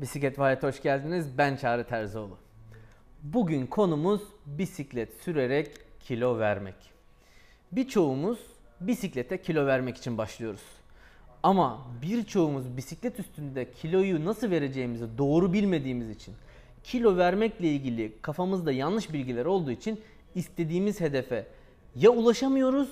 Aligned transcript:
Bisiklet 0.00 0.38
Vayet'e 0.38 0.66
hoş 0.66 0.82
geldiniz. 0.82 1.38
Ben 1.38 1.56
Çağrı 1.56 1.84
Terzioğlu. 1.84 2.36
Bugün 3.22 3.66
konumuz 3.66 4.20
bisiklet 4.46 5.12
sürerek 5.14 5.70
kilo 6.00 6.38
vermek. 6.38 6.74
Birçoğumuz 7.72 8.38
bisiklete 8.80 9.42
kilo 9.42 9.66
vermek 9.66 9.96
için 9.96 10.18
başlıyoruz. 10.18 10.60
Ama 11.42 11.86
birçoğumuz 12.02 12.76
bisiklet 12.76 13.20
üstünde 13.20 13.70
kiloyu 13.70 14.24
nasıl 14.24 14.50
vereceğimizi 14.50 15.18
doğru 15.18 15.52
bilmediğimiz 15.52 16.10
için, 16.10 16.34
kilo 16.84 17.16
vermekle 17.16 17.68
ilgili 17.68 18.12
kafamızda 18.22 18.72
yanlış 18.72 19.12
bilgiler 19.12 19.44
olduğu 19.44 19.70
için 19.70 20.00
istediğimiz 20.34 21.00
hedefe 21.00 21.46
ya 21.94 22.10
ulaşamıyoruz 22.10 22.88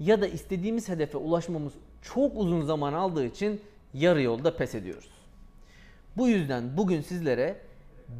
ya 0.00 0.20
da 0.20 0.26
istediğimiz 0.26 0.88
hedefe 0.88 1.18
ulaşmamız 1.18 1.72
çok 2.02 2.32
uzun 2.36 2.62
zaman 2.62 2.92
aldığı 2.92 3.26
için 3.26 3.60
yarı 3.94 4.22
yolda 4.22 4.56
pes 4.56 4.74
ediyoruz. 4.74 5.21
Bu 6.16 6.28
yüzden 6.28 6.76
bugün 6.76 7.00
sizlere 7.00 7.60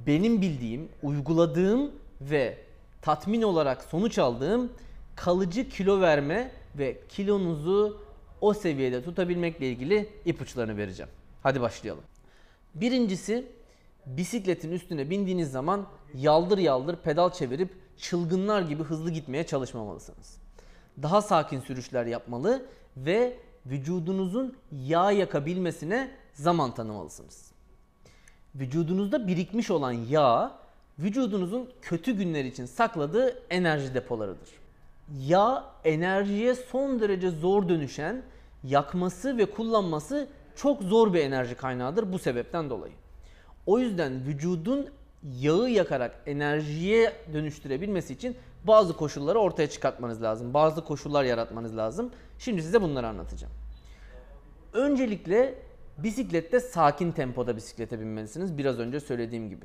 benim 0.06 0.42
bildiğim, 0.42 0.88
uyguladığım 1.02 1.90
ve 2.20 2.58
tatmin 3.02 3.42
olarak 3.42 3.82
sonuç 3.82 4.18
aldığım 4.18 4.72
kalıcı 5.16 5.68
kilo 5.68 6.00
verme 6.00 6.50
ve 6.78 7.00
kilonuzu 7.08 8.02
o 8.40 8.54
seviyede 8.54 9.04
tutabilmekle 9.04 9.68
ilgili 9.68 10.10
ipuçlarını 10.24 10.76
vereceğim. 10.76 11.10
Hadi 11.42 11.60
başlayalım. 11.60 12.04
Birincisi 12.74 13.46
bisikletin 14.06 14.72
üstüne 14.72 15.10
bindiğiniz 15.10 15.50
zaman 15.50 15.86
yaldır 16.14 16.58
yaldır 16.58 16.96
pedal 16.96 17.30
çevirip 17.30 17.70
çılgınlar 17.96 18.62
gibi 18.62 18.82
hızlı 18.82 19.10
gitmeye 19.10 19.46
çalışmamalısınız. 19.46 20.36
Daha 21.02 21.22
sakin 21.22 21.60
sürüşler 21.60 22.06
yapmalı 22.06 22.66
ve 22.96 23.38
vücudunuzun 23.66 24.56
yağ 24.72 25.10
yakabilmesine 25.10 26.10
zaman 26.34 26.74
tanımalısınız. 26.74 27.51
Vücudunuzda 28.54 29.26
birikmiş 29.26 29.70
olan 29.70 29.92
yağ 29.92 30.52
vücudunuzun 30.98 31.70
kötü 31.82 32.12
günler 32.12 32.44
için 32.44 32.66
sakladığı 32.66 33.42
enerji 33.50 33.94
depolarıdır. 33.94 34.48
Yağ 35.26 35.64
enerjiye 35.84 36.54
son 36.54 37.00
derece 37.00 37.30
zor 37.30 37.68
dönüşen, 37.68 38.22
yakması 38.64 39.38
ve 39.38 39.46
kullanması 39.46 40.28
çok 40.56 40.82
zor 40.82 41.14
bir 41.14 41.20
enerji 41.20 41.54
kaynağıdır 41.54 42.12
bu 42.12 42.18
sebepten 42.18 42.70
dolayı. 42.70 42.92
O 43.66 43.78
yüzden 43.78 44.24
vücudun 44.26 44.88
yağı 45.40 45.70
yakarak 45.70 46.22
enerjiye 46.26 47.12
dönüştürebilmesi 47.32 48.12
için 48.12 48.36
bazı 48.64 48.96
koşulları 48.96 49.38
ortaya 49.38 49.70
çıkartmanız 49.70 50.22
lazım. 50.22 50.54
Bazı 50.54 50.84
koşullar 50.84 51.24
yaratmanız 51.24 51.76
lazım. 51.76 52.10
Şimdi 52.38 52.62
size 52.62 52.82
bunları 52.82 53.08
anlatacağım. 53.08 53.52
Öncelikle 54.72 55.54
bisiklette 56.02 56.60
sakin 56.60 57.12
tempoda 57.12 57.56
bisiklete 57.56 58.00
binmelisiniz. 58.00 58.58
Biraz 58.58 58.78
önce 58.78 59.00
söylediğim 59.00 59.48
gibi. 59.48 59.64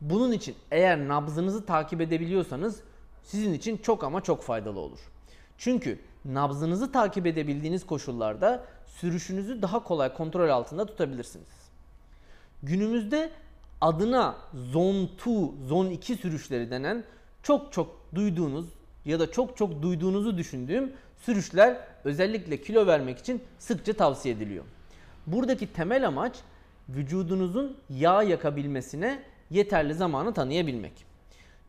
Bunun 0.00 0.32
için 0.32 0.54
eğer 0.70 1.08
nabzınızı 1.08 1.66
takip 1.66 2.00
edebiliyorsanız 2.00 2.80
sizin 3.22 3.52
için 3.52 3.76
çok 3.76 4.04
ama 4.04 4.20
çok 4.20 4.42
faydalı 4.42 4.80
olur. 4.80 4.98
Çünkü 5.58 5.98
nabzınızı 6.24 6.92
takip 6.92 7.26
edebildiğiniz 7.26 7.86
koşullarda 7.86 8.64
sürüşünüzü 8.86 9.62
daha 9.62 9.84
kolay 9.84 10.14
kontrol 10.14 10.48
altında 10.48 10.86
tutabilirsiniz. 10.86 11.48
Günümüzde 12.62 13.30
adına 13.80 14.36
Zone 14.54 15.02
2, 15.02 15.52
Zone 15.68 15.92
2 15.92 16.16
sürüşleri 16.16 16.70
denen 16.70 17.04
çok 17.42 17.72
çok 17.72 18.14
duyduğunuz 18.14 18.66
ya 19.04 19.20
da 19.20 19.32
çok 19.32 19.56
çok 19.56 19.82
duyduğunuzu 19.82 20.38
düşündüğüm 20.38 20.92
sürüşler 21.16 21.80
özellikle 22.04 22.62
kilo 22.62 22.86
vermek 22.86 23.18
için 23.18 23.42
sıkça 23.58 23.92
tavsiye 23.92 24.34
ediliyor. 24.34 24.64
Buradaki 25.26 25.72
temel 25.72 26.06
amaç 26.06 26.36
vücudunuzun 26.88 27.76
yağ 27.90 28.22
yakabilmesine 28.22 29.22
yeterli 29.50 29.94
zamanı 29.94 30.34
tanıyabilmek. 30.34 31.06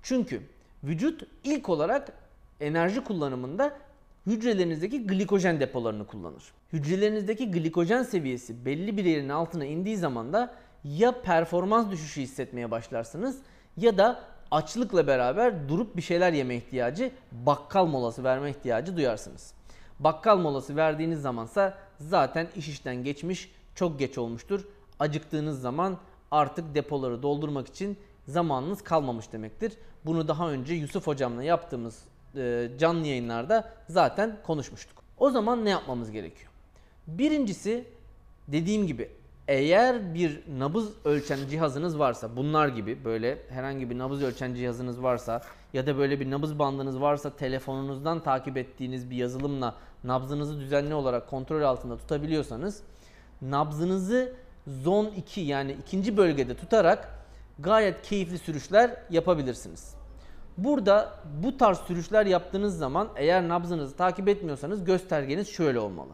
Çünkü 0.01 0.41
vücut 0.83 1.23
ilk 1.43 1.69
olarak 1.69 2.11
enerji 2.59 3.03
kullanımında 3.03 3.77
hücrelerinizdeki 4.25 5.07
glikojen 5.07 5.59
depolarını 5.59 6.07
kullanır. 6.07 6.43
Hücrelerinizdeki 6.73 7.51
glikojen 7.51 8.03
seviyesi 8.03 8.65
belli 8.65 8.97
bir 8.97 9.05
yerin 9.05 9.29
altına 9.29 9.65
indiği 9.65 9.97
zaman 9.97 10.33
da 10.33 10.53
ya 10.83 11.21
performans 11.21 11.91
düşüşü 11.91 12.21
hissetmeye 12.21 12.71
başlarsınız 12.71 13.37
ya 13.77 13.97
da 13.97 14.19
açlıkla 14.51 15.07
beraber 15.07 15.69
durup 15.69 15.97
bir 15.97 16.01
şeyler 16.01 16.33
yeme 16.33 16.55
ihtiyacı, 16.55 17.11
bakkal 17.31 17.85
molası 17.85 18.23
verme 18.23 18.49
ihtiyacı 18.49 18.97
duyarsınız. 18.97 19.53
Bakkal 19.99 20.37
molası 20.37 20.75
verdiğiniz 20.75 21.21
zamansa 21.21 21.77
zaten 21.99 22.47
iş 22.55 22.67
işten 22.67 23.03
geçmiş, 23.03 23.51
çok 23.75 23.99
geç 23.99 24.17
olmuştur. 24.17 24.65
Acıktığınız 24.99 25.61
zaman 25.61 25.97
artık 26.31 26.75
depoları 26.75 27.23
doldurmak 27.23 27.67
için 27.67 27.97
zamanınız 28.27 28.83
kalmamış 28.83 29.31
demektir. 29.31 29.73
Bunu 30.05 30.27
daha 30.27 30.51
önce 30.51 30.73
Yusuf 30.73 31.07
hocamla 31.07 31.43
yaptığımız 31.43 32.03
e, 32.35 32.69
canlı 32.77 33.07
yayınlarda 33.07 33.73
zaten 33.89 34.37
konuşmuştuk. 34.43 35.03
O 35.17 35.29
zaman 35.29 35.65
ne 35.65 35.69
yapmamız 35.69 36.11
gerekiyor? 36.11 36.51
Birincisi 37.07 37.85
dediğim 38.47 38.87
gibi 38.87 39.09
eğer 39.47 40.13
bir 40.13 40.41
nabız 40.59 40.89
ölçen 41.05 41.39
cihazınız 41.49 41.99
varsa 41.99 42.35
bunlar 42.35 42.67
gibi 42.67 43.05
böyle 43.05 43.37
herhangi 43.49 43.89
bir 43.89 43.97
nabız 43.97 44.23
ölçen 44.23 44.53
cihazınız 44.53 45.03
varsa 45.03 45.41
ya 45.73 45.87
da 45.87 45.97
böyle 45.97 46.19
bir 46.19 46.31
nabız 46.31 46.59
bandınız 46.59 47.01
varsa 47.01 47.29
telefonunuzdan 47.29 48.23
takip 48.23 48.57
ettiğiniz 48.57 49.09
bir 49.09 49.15
yazılımla 49.15 49.75
nabzınızı 50.03 50.59
düzenli 50.59 50.93
olarak 50.93 51.29
kontrol 51.29 51.61
altında 51.61 51.97
tutabiliyorsanız 51.97 52.83
nabzınızı 53.41 54.33
zon 54.67 55.05
2 55.05 55.41
yani 55.41 55.77
ikinci 55.81 56.17
bölgede 56.17 56.55
tutarak 56.55 57.09
gayet 57.59 58.01
keyifli 58.01 58.37
sürüşler 58.37 58.91
yapabilirsiniz. 59.09 59.95
Burada 60.57 61.13
bu 61.43 61.57
tarz 61.57 61.77
sürüşler 61.77 62.25
yaptığınız 62.25 62.77
zaman 62.77 63.09
eğer 63.15 63.49
nabzınızı 63.49 63.95
takip 63.95 64.27
etmiyorsanız 64.27 64.83
göstergeniz 64.83 65.47
şöyle 65.47 65.79
olmalı. 65.79 66.11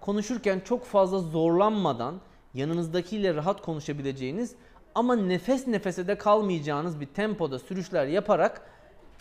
Konuşurken 0.00 0.60
çok 0.60 0.84
fazla 0.84 1.18
zorlanmadan 1.18 2.20
yanınızdakiyle 2.54 3.34
rahat 3.34 3.62
konuşabileceğiniz 3.62 4.54
ama 4.94 5.16
nefes 5.16 5.66
nefese 5.66 6.06
de 6.06 6.18
kalmayacağınız 6.18 7.00
bir 7.00 7.06
tempoda 7.06 7.58
sürüşler 7.58 8.06
yaparak 8.06 8.62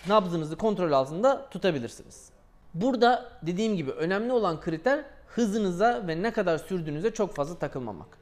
nabzınızı 0.07 0.55
kontrol 0.55 0.91
altında 0.91 1.49
tutabilirsiniz. 1.49 2.29
Burada 2.73 3.31
dediğim 3.41 3.75
gibi 3.75 3.91
önemli 3.91 4.31
olan 4.31 4.61
kriter 4.61 5.05
hızınıza 5.27 6.07
ve 6.07 6.21
ne 6.21 6.31
kadar 6.31 6.57
sürdüğünüze 6.57 7.13
çok 7.13 7.35
fazla 7.35 7.59
takılmamak. 7.59 8.17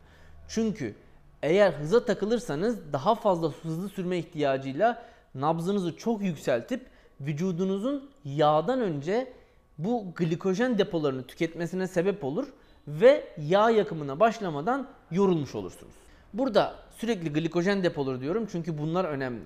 Çünkü 0.47 0.96
eğer 1.41 1.72
hıza 1.74 2.06
takılırsanız 2.06 2.94
daha 2.94 3.16
fazla 3.16 3.52
hızlı 3.64 3.90
sürme 3.90 4.18
ihtiyacıyla 4.18 5.06
nabzınızı 5.36 5.97
çok 5.97 6.22
yükseltip 6.22 6.86
vücudunuzun 7.22 8.09
yağdan 8.25 8.81
önce 8.81 9.34
bu 9.78 10.14
glikojen 10.16 10.78
depolarını 10.78 11.28
tüketmesine 11.28 11.88
sebep 11.88 12.24
olur 12.24 12.47
ve 12.88 13.24
yağ 13.38 13.70
yakımına 13.70 14.20
başlamadan 14.20 14.88
yorulmuş 15.12 15.56
olursunuz. 15.56 15.94
Burada 16.34 16.75
sürekli 16.97 17.34
glikojen 17.34 17.84
depoları 17.84 18.22
diyorum 18.22 18.47
çünkü 18.52 18.78
bunlar 18.78 19.06
önemli. 19.06 19.44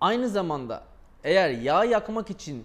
Aynı 0.00 0.28
zamanda 0.28 0.84
eğer 1.24 1.50
yağ 1.50 1.84
yakmak 1.84 2.30
için 2.30 2.64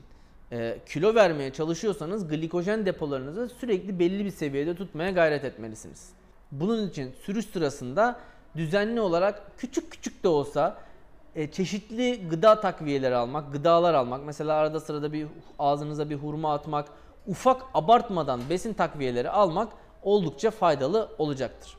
e, 0.52 0.80
kilo 0.86 1.16
vermeye 1.16 1.54
çalışıyorsanız 1.54 2.28
glikojen 2.28 2.86
depolarınızı 2.86 3.50
sürekli 3.50 4.00
belli 4.00 4.26
bir 4.26 4.32
seviyede 4.32 4.76
tutmaya 4.76 5.12
gayret 5.12 5.44
etmelisiniz. 5.44 6.10
Bunun 6.52 6.88
için 6.88 7.12
sürüş 7.22 7.46
sırasında 7.46 8.20
düzenli 8.56 9.02
olarak 9.02 9.42
küçük 9.58 9.92
küçük 9.92 10.24
de 10.24 10.28
olsa 10.28 10.78
e, 11.36 11.52
çeşitli 11.52 12.30
gıda 12.30 12.62
takviyeleri 12.62 13.16
almak, 13.16 13.54
gıdalar 13.54 13.94
almak, 13.94 14.26
mesela 14.26 14.54
arada 14.54 14.80
sırada 14.80 15.14
bir 15.14 15.28
ağzınıza 15.60 16.10
bir 16.10 16.16
hurma 16.16 16.54
atmak, 16.54 16.88
ufak 17.28 17.62
abartmadan 17.74 18.42
besin 18.50 18.74
takviyeleri 18.74 19.30
almak 19.30 19.74
oldukça 20.04 20.52
faydalı 20.52 21.10
olacaktır. 21.18 21.78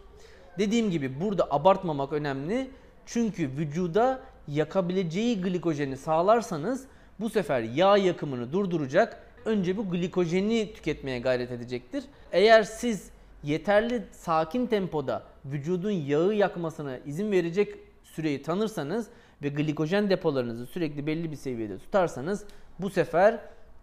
Dediğim 0.58 0.90
gibi 0.90 1.20
burada 1.20 1.46
abartmamak 1.50 2.12
önemli. 2.12 2.70
Çünkü 3.06 3.48
vücuda 3.48 4.20
yakabileceği 4.48 5.40
glikojeni 5.40 5.96
sağlarsanız 5.96 6.86
bu 7.20 7.30
sefer 7.30 7.62
yağ 7.62 7.96
yakımını 7.96 8.52
durduracak. 8.52 9.22
Önce 9.44 9.76
bu 9.76 9.90
glikojeni 9.90 10.72
tüketmeye 10.74 11.18
gayret 11.18 11.50
edecektir. 11.50 12.04
Eğer 12.32 12.62
siz 12.62 13.10
yeterli 13.42 14.02
sakin 14.12 14.66
tempoda 14.66 15.22
vücudun 15.44 15.90
yağı 15.90 16.34
yakmasına 16.34 16.98
izin 16.98 17.32
verecek 17.32 17.74
süreyi 18.04 18.42
tanırsanız 18.42 19.06
ve 19.42 19.48
glikojen 19.48 20.10
depolarınızı 20.10 20.66
sürekli 20.66 21.06
belli 21.06 21.30
bir 21.30 21.36
seviyede 21.36 21.78
tutarsanız 21.78 22.44
bu 22.78 22.90
sefer 22.90 23.38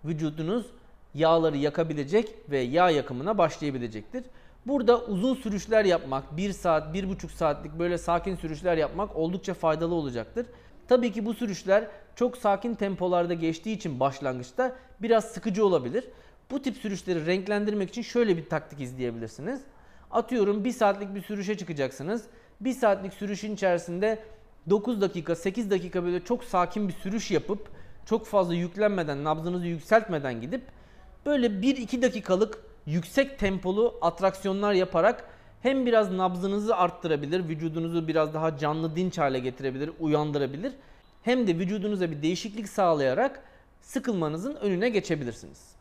vücudunuz 0.05 0.65
yağları 1.13 1.57
yakabilecek 1.57 2.29
ve 2.49 2.59
yağ 2.59 2.89
yakımına 2.89 3.37
başlayabilecektir. 3.37 4.23
Burada 4.67 5.01
uzun 5.01 5.35
sürüşler 5.35 5.85
yapmak, 5.85 6.37
1 6.37 6.51
saat, 6.51 6.95
1,5 6.95 7.29
saatlik 7.29 7.79
böyle 7.79 7.97
sakin 7.97 8.35
sürüşler 8.35 8.77
yapmak 8.77 9.15
oldukça 9.15 9.53
faydalı 9.53 9.93
olacaktır. 9.93 10.45
Tabii 10.87 11.11
ki 11.11 11.25
bu 11.25 11.33
sürüşler 11.33 11.87
çok 12.15 12.37
sakin 12.37 12.75
tempolarda 12.75 13.33
geçtiği 13.33 13.75
için 13.75 13.99
başlangıçta 13.99 14.75
biraz 15.01 15.25
sıkıcı 15.25 15.65
olabilir. 15.65 16.03
Bu 16.51 16.61
tip 16.61 16.77
sürüşleri 16.77 17.25
renklendirmek 17.25 17.89
için 17.89 18.01
şöyle 18.01 18.37
bir 18.37 18.49
taktik 18.49 18.81
izleyebilirsiniz. 18.81 19.61
Atıyorum 20.11 20.63
1 20.63 20.71
saatlik 20.71 21.15
bir 21.15 21.21
sürüşe 21.21 21.57
çıkacaksınız 21.57 22.23
1 22.61 22.73
saatlik 22.73 23.13
sürüşün 23.13 23.53
içerisinde 23.53 24.23
9 24.69 25.01
dakika 25.01 25.35
8 25.35 25.71
dakika 25.71 26.03
böyle 26.03 26.23
çok 26.23 26.43
sakin 26.43 26.87
bir 26.87 26.93
sürüş 26.93 27.31
yapıp 27.31 27.69
çok 28.05 28.25
fazla 28.25 28.53
yüklenmeden 28.53 29.23
nabzınızı 29.23 29.67
yükseltmeden 29.67 30.41
gidip 30.41 30.61
böyle 31.25 31.47
1-2 31.47 32.01
dakikalık 32.01 32.57
yüksek 32.85 33.39
tempolu 33.39 33.97
atraksiyonlar 34.01 34.73
yaparak 34.73 35.29
hem 35.61 35.85
biraz 35.85 36.11
nabzınızı 36.11 36.75
arttırabilir, 36.75 37.49
vücudunuzu 37.49 38.07
biraz 38.07 38.33
daha 38.33 38.57
canlı 38.57 38.95
dinç 38.95 39.17
hale 39.17 39.39
getirebilir, 39.39 39.91
uyandırabilir. 39.99 40.73
Hem 41.23 41.47
de 41.47 41.59
vücudunuza 41.59 42.11
bir 42.11 42.21
değişiklik 42.21 42.69
sağlayarak 42.69 43.43
sıkılmanızın 43.81 44.55
önüne 44.55 44.89
geçebilirsiniz. 44.89 45.75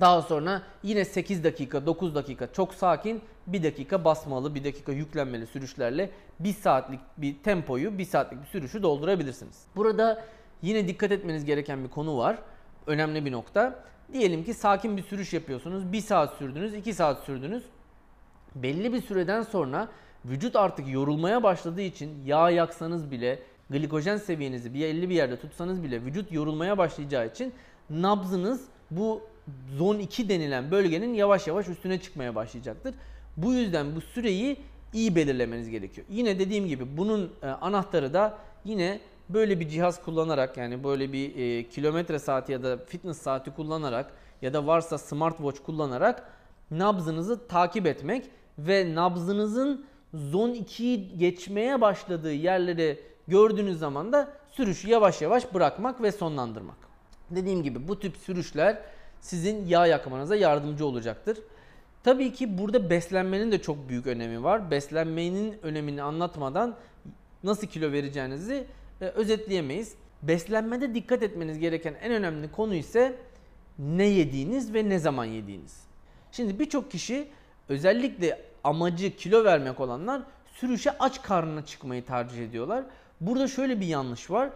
Daha 0.00 0.22
sonra 0.22 0.62
yine 0.82 1.04
8 1.04 1.44
dakika, 1.44 1.86
9 1.86 2.14
dakika 2.14 2.52
çok 2.52 2.74
sakin, 2.74 3.22
1 3.46 3.62
dakika 3.62 4.04
basmalı, 4.04 4.54
1 4.54 4.64
dakika 4.64 4.92
yüklenmeli 4.92 5.46
sürüşlerle 5.46 6.10
1 6.40 6.52
saatlik 6.52 7.00
bir 7.16 7.34
tempoyu, 7.42 7.98
1 7.98 8.04
saatlik 8.04 8.42
bir 8.42 8.46
sürüşü 8.46 8.82
doldurabilirsiniz. 8.82 9.64
Burada 9.76 10.24
yine 10.62 10.88
dikkat 10.88 11.12
etmeniz 11.12 11.44
gereken 11.44 11.84
bir 11.84 11.88
konu 11.88 12.18
var. 12.18 12.38
Önemli 12.86 13.24
bir 13.24 13.32
nokta. 13.32 13.84
Diyelim 14.12 14.44
ki 14.44 14.54
sakin 14.54 14.96
bir 14.96 15.02
sürüş 15.02 15.32
yapıyorsunuz. 15.32 15.92
1 15.92 16.00
saat 16.00 16.34
sürdünüz, 16.34 16.74
2 16.74 16.94
saat 16.94 17.24
sürdünüz. 17.24 17.64
Belli 18.62 18.92
bir 18.92 19.02
süreden 19.02 19.42
sonra 19.42 19.88
vücut 20.24 20.56
artık 20.56 20.88
yorulmaya 20.88 21.42
başladığı 21.42 21.80
için 21.80 22.10
yağ 22.26 22.50
yaksanız 22.50 23.10
bile, 23.10 23.38
glikojen 23.70 24.16
seviyenizi 24.16 24.74
bir 24.74 24.84
50 24.84 25.08
bir 25.08 25.14
yerde 25.14 25.36
tutsanız 25.36 25.82
bile 25.82 26.04
vücut 26.04 26.32
yorulmaya 26.32 26.78
başlayacağı 26.78 27.26
için 27.26 27.52
nabzınız 27.90 28.64
bu 28.90 29.22
zon 29.76 29.98
2 29.98 30.28
denilen 30.28 30.70
bölgenin 30.70 31.14
yavaş 31.14 31.46
yavaş 31.46 31.68
üstüne 31.68 32.00
çıkmaya 32.00 32.34
başlayacaktır. 32.34 32.94
Bu 33.36 33.52
yüzden 33.52 33.96
bu 33.96 34.00
süreyi 34.00 34.56
iyi 34.92 35.16
belirlemeniz 35.16 35.70
gerekiyor. 35.70 36.06
Yine 36.10 36.38
dediğim 36.38 36.66
gibi 36.66 36.96
bunun 36.96 37.32
e, 37.42 37.46
anahtarı 37.46 38.14
da 38.14 38.38
yine 38.64 39.00
böyle 39.28 39.60
bir 39.60 39.68
cihaz 39.68 40.02
kullanarak 40.02 40.56
yani 40.56 40.84
böyle 40.84 41.12
bir 41.12 41.36
e, 41.36 41.68
kilometre 41.68 42.18
saati 42.18 42.52
ya 42.52 42.62
da 42.62 42.76
fitness 42.76 43.18
saati 43.18 43.50
kullanarak 43.50 44.12
ya 44.42 44.54
da 44.54 44.66
varsa 44.66 44.98
smartwatch 44.98 45.58
kullanarak 45.66 46.32
nabzınızı 46.70 47.48
takip 47.48 47.86
etmek 47.86 48.30
ve 48.58 48.94
nabzınızın 48.94 49.86
zon 50.14 50.50
2'yi 50.50 51.18
geçmeye 51.18 51.80
başladığı 51.80 52.32
yerleri 52.32 53.00
gördüğünüz 53.28 53.78
zaman 53.78 54.12
da 54.12 54.32
sürüşü 54.50 54.88
yavaş 54.88 55.22
yavaş 55.22 55.54
bırakmak 55.54 56.02
ve 56.02 56.12
sonlandırmak. 56.12 56.76
Dediğim 57.30 57.62
gibi 57.62 57.88
bu 57.88 58.00
tip 58.00 58.16
sürüşler 58.16 58.78
sizin 59.20 59.66
yağ 59.66 59.86
yakmanıza 59.86 60.36
yardımcı 60.36 60.86
olacaktır. 60.86 61.38
Tabii 62.04 62.32
ki 62.32 62.58
burada 62.58 62.90
beslenmenin 62.90 63.52
de 63.52 63.62
çok 63.62 63.88
büyük 63.88 64.06
önemi 64.06 64.42
var. 64.42 64.70
Beslenmenin 64.70 65.56
önemini 65.62 66.02
anlatmadan 66.02 66.76
nasıl 67.44 67.66
kilo 67.66 67.92
vereceğinizi 67.92 68.66
e, 69.00 69.04
özetleyemeyiz. 69.04 69.94
Beslenmede 70.22 70.94
dikkat 70.94 71.22
etmeniz 71.22 71.58
gereken 71.58 71.94
en 71.94 72.12
önemli 72.12 72.52
konu 72.52 72.74
ise 72.74 73.16
ne 73.78 74.04
yediğiniz 74.04 74.74
ve 74.74 74.88
ne 74.88 74.98
zaman 74.98 75.24
yediğiniz. 75.24 75.80
Şimdi 76.32 76.58
birçok 76.58 76.90
kişi 76.90 77.28
özellikle 77.68 78.47
amacı 78.68 79.16
kilo 79.16 79.44
vermek 79.44 79.80
olanlar 79.80 80.22
sürüşe 80.54 80.98
aç 80.98 81.22
karnına 81.22 81.64
çıkmayı 81.64 82.04
tercih 82.04 82.44
ediyorlar. 82.44 82.84
Burada 83.20 83.48
şöyle 83.48 83.80
bir 83.80 83.86
yanlış 83.86 84.30
var. 84.30 84.50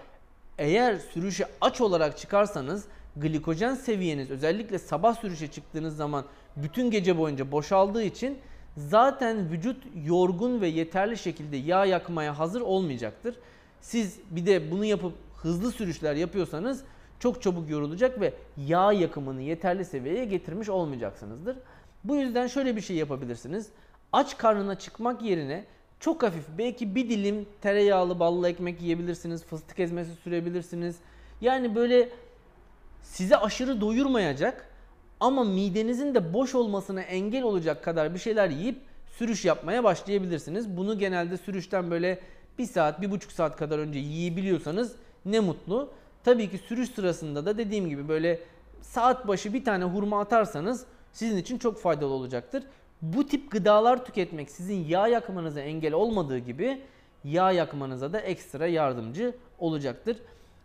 Eğer 0.58 0.96
sürüşe 0.96 1.46
aç 1.60 1.80
olarak 1.80 2.18
çıkarsanız 2.18 2.84
glikojen 3.16 3.74
seviyeniz 3.74 4.30
özellikle 4.30 4.78
sabah 4.78 5.14
sürüşe 5.14 5.46
çıktığınız 5.46 5.96
zaman 5.96 6.24
bütün 6.56 6.90
gece 6.90 7.18
boyunca 7.18 7.52
boşaldığı 7.52 8.02
için 8.02 8.38
zaten 8.76 9.50
vücut 9.50 9.82
yorgun 10.04 10.60
ve 10.60 10.66
yeterli 10.68 11.18
şekilde 11.18 11.56
yağ 11.56 11.84
yakmaya 11.84 12.38
hazır 12.38 12.60
olmayacaktır. 12.60 13.34
Siz 13.80 14.18
bir 14.30 14.46
de 14.46 14.70
bunu 14.70 14.84
yapıp 14.84 15.12
hızlı 15.36 15.72
sürüşler 15.72 16.14
yapıyorsanız 16.14 16.84
çok 17.18 17.42
çabuk 17.42 17.70
yorulacak 17.70 18.20
ve 18.20 18.34
yağ 18.56 18.92
yakımını 18.92 19.42
yeterli 19.42 19.84
seviyeye 19.84 20.24
getirmiş 20.24 20.68
olmayacaksınızdır. 20.68 21.56
Bu 22.04 22.16
yüzden 22.16 22.46
şöyle 22.46 22.76
bir 22.76 22.80
şey 22.80 22.96
yapabilirsiniz. 22.96 23.68
Aç 24.12 24.38
karnına 24.38 24.78
çıkmak 24.78 25.22
yerine 25.22 25.64
çok 26.00 26.22
hafif 26.22 26.44
belki 26.58 26.94
bir 26.94 27.08
dilim 27.08 27.46
tereyağlı 27.60 28.20
ballı 28.20 28.48
ekmek 28.48 28.82
yiyebilirsiniz. 28.82 29.44
Fıstık 29.44 29.80
ezmesi 29.80 30.14
sürebilirsiniz. 30.14 30.96
Yani 31.40 31.74
böyle 31.74 32.08
size 33.02 33.36
aşırı 33.36 33.80
doyurmayacak 33.80 34.66
ama 35.20 35.44
midenizin 35.44 36.14
de 36.14 36.34
boş 36.34 36.54
olmasına 36.54 37.00
engel 37.02 37.42
olacak 37.42 37.84
kadar 37.84 38.14
bir 38.14 38.18
şeyler 38.18 38.50
yiyip 38.50 38.78
sürüş 39.18 39.44
yapmaya 39.44 39.84
başlayabilirsiniz. 39.84 40.76
Bunu 40.76 40.98
genelde 40.98 41.36
sürüşten 41.36 41.90
böyle 41.90 42.20
bir 42.58 42.66
saat, 42.66 43.00
bir 43.00 43.10
buçuk 43.10 43.32
saat 43.32 43.56
kadar 43.56 43.78
önce 43.78 43.98
yiyebiliyorsanız 43.98 44.92
ne 45.24 45.40
mutlu. 45.40 45.90
Tabii 46.24 46.50
ki 46.50 46.58
sürüş 46.58 46.90
sırasında 46.90 47.46
da 47.46 47.58
dediğim 47.58 47.88
gibi 47.88 48.08
böyle 48.08 48.40
saat 48.80 49.28
başı 49.28 49.52
bir 49.52 49.64
tane 49.64 49.84
hurma 49.84 50.20
atarsanız 50.20 50.84
sizin 51.12 51.36
için 51.36 51.58
çok 51.58 51.78
faydalı 51.78 52.12
olacaktır. 52.12 52.62
Bu 53.02 53.26
tip 53.26 53.50
gıdalar 53.50 54.04
tüketmek 54.04 54.50
sizin 54.50 54.84
yağ 54.84 55.08
yakmanıza 55.08 55.60
engel 55.60 55.92
olmadığı 55.92 56.38
gibi 56.38 56.82
yağ 57.24 57.52
yakmanıza 57.52 58.12
da 58.12 58.20
ekstra 58.20 58.66
yardımcı 58.66 59.34
olacaktır. 59.58 60.16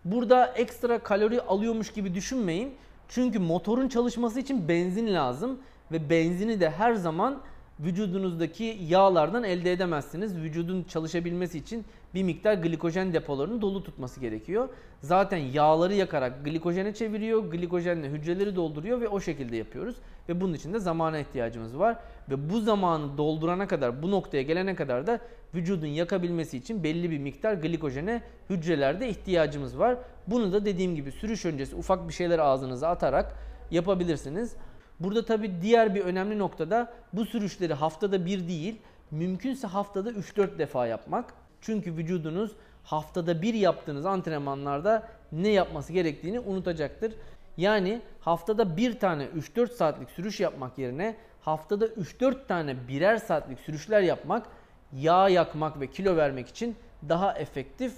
Burada 0.05 0.45
ekstra 0.45 0.99
kalori 0.99 1.41
alıyormuş 1.41 1.93
gibi 1.93 2.13
düşünmeyin. 2.13 2.73
Çünkü 3.09 3.39
motorun 3.39 3.87
çalışması 3.87 4.39
için 4.39 4.67
benzin 4.67 5.13
lazım 5.13 5.59
ve 5.91 6.09
benzini 6.09 6.59
de 6.59 6.69
her 6.69 6.93
zaman 6.93 7.41
vücudunuzdaki 7.79 8.77
yağlardan 8.87 9.43
elde 9.43 9.71
edemezsiniz. 9.71 10.37
Vücudun 10.37 10.83
çalışabilmesi 10.83 11.57
için 11.57 11.85
bir 12.15 12.23
miktar 12.23 12.53
glikojen 12.53 13.13
depolarını 13.13 13.61
dolu 13.61 13.83
tutması 13.83 14.19
gerekiyor. 14.19 14.69
Zaten 15.01 15.37
yağları 15.37 15.93
yakarak 15.93 16.45
glikojene 16.45 16.93
çeviriyor, 16.93 17.51
glikojenle 17.51 18.09
hücreleri 18.09 18.55
dolduruyor 18.55 19.01
ve 19.01 19.07
o 19.07 19.19
şekilde 19.19 19.57
yapıyoruz. 19.57 19.95
Ve 20.29 20.41
bunun 20.41 20.53
için 20.53 20.73
de 20.73 20.79
zamana 20.79 21.19
ihtiyacımız 21.19 21.79
var. 21.79 21.97
Ve 22.29 22.49
bu 22.49 22.61
zamanı 22.61 23.17
doldurana 23.17 23.67
kadar, 23.67 24.03
bu 24.03 24.11
noktaya 24.11 24.43
gelene 24.43 24.75
kadar 24.75 25.07
da 25.07 25.19
vücudun 25.55 25.87
yakabilmesi 25.87 26.57
için 26.57 26.83
belli 26.83 27.11
bir 27.11 27.19
miktar 27.19 27.53
glikojene 27.53 28.21
hücrelerde 28.49 29.09
ihtiyacımız 29.09 29.79
var. 29.79 29.97
Bunu 30.27 30.53
da 30.53 30.65
dediğim 30.65 30.95
gibi 30.95 31.11
sürüş 31.11 31.45
öncesi 31.45 31.75
ufak 31.75 32.07
bir 32.07 32.13
şeyler 32.13 32.39
ağzınıza 32.39 32.89
atarak 32.89 33.35
yapabilirsiniz. 33.71 34.55
Burada 34.99 35.25
tabi 35.25 35.61
diğer 35.61 35.95
bir 35.95 36.01
önemli 36.01 36.39
nokta 36.39 36.69
da 36.69 36.93
bu 37.13 37.25
sürüşleri 37.25 37.73
haftada 37.73 38.25
bir 38.25 38.47
değil, 38.47 38.75
mümkünse 39.11 39.67
haftada 39.67 40.11
3-4 40.11 40.57
defa 40.57 40.87
yapmak. 40.87 41.33
Çünkü 41.61 41.97
vücudunuz 41.97 42.51
haftada 42.83 43.41
bir 43.41 43.53
yaptığınız 43.53 44.05
antrenmanlarda 44.05 45.07
ne 45.31 45.49
yapması 45.49 45.93
gerektiğini 45.93 46.39
unutacaktır. 46.39 47.13
Yani 47.57 48.01
haftada 48.19 48.77
bir 48.77 48.99
tane 48.99 49.23
3-4 49.23 49.73
saatlik 49.73 50.09
sürüş 50.09 50.39
yapmak 50.39 50.77
yerine 50.77 51.15
haftada 51.41 51.85
3-4 51.87 52.47
tane 52.47 52.87
birer 52.87 53.17
saatlik 53.17 53.59
sürüşler 53.59 54.01
yapmak 54.01 54.45
yağ 54.93 55.29
yakmak 55.29 55.79
ve 55.79 55.87
kilo 55.87 56.15
vermek 56.15 56.47
için 56.47 56.75
daha 57.09 57.33
efektif 57.33 57.93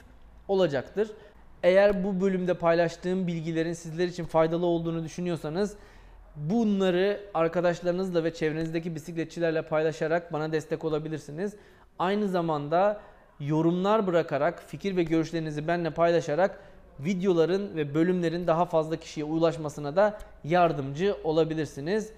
olacaktır. 0.48 1.12
Eğer 1.64 2.04
bu 2.04 2.22
bölümde 2.22 2.54
paylaştığım 2.54 3.28
bilgilerin 3.28 3.74
sizler 3.74 4.08
için 4.08 4.26
faydalı 4.26 4.66
olduğunu 4.66 5.04
düşünüyorsanız 5.04 5.78
bunları 6.50 7.20
arkadaşlarınızla 7.34 8.24
ve 8.24 8.34
çevrenizdeki 8.34 8.96
bisikletçilerle 8.96 9.62
paylaşarak 9.62 10.34
bana 10.34 10.52
destek 10.52 10.86
olabilirsiniz. 10.86 11.56
Aynı 12.00 12.28
zamanda 12.28 13.02
yorumlar 13.40 14.08
bırakarak 14.08 14.64
fikir 14.68 14.98
ve 14.98 15.04
görüşlerinizi 15.04 15.68
benimle 15.68 15.90
paylaşarak 15.90 16.60
videoların 17.00 17.76
ve 17.76 17.94
bölümlerin 17.94 18.48
daha 18.48 18.66
fazla 18.66 18.96
kişiye 18.96 19.26
ulaşmasına 19.26 19.96
da 19.96 20.20
yardımcı 20.44 21.16
olabilirsiniz. 21.24 22.12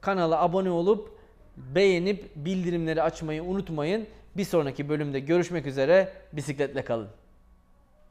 Kanala 0.00 0.42
abone 0.42 0.70
olup 0.70 1.18
beğenip 1.56 2.30
bildirimleri 2.36 3.02
açmayı 3.02 3.42
unutmayın. 3.42 4.06
Bir 4.36 4.44
sonraki 4.44 4.88
bölümde 4.88 5.20
görüşmek 5.20 5.66
üzere. 5.66 6.12
Bisikletle 6.32 6.84
kalın. 6.84 7.23